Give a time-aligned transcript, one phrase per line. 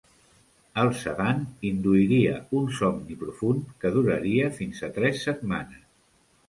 [0.83, 5.89] El sedant induiria un somni profund que duraria fins a tres setmanes.